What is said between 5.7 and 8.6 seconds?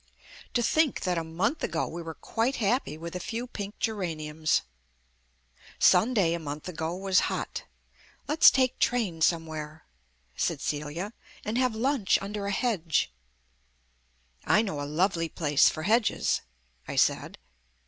Sunday, a month ago, was hot. "Let's